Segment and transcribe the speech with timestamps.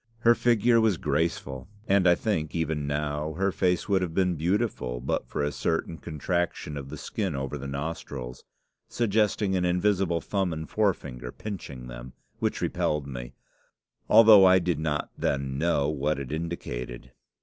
[0.21, 4.99] Her figure was graceful, and I think, even now, her face would have been beautiful
[4.99, 8.43] but for a certain contraction of the skin over the nostrils,
[8.89, 13.33] suggesting an invisible thumb and forefinger pinching them, which repelled me,
[14.09, 17.11] although I did not then know what it indicated.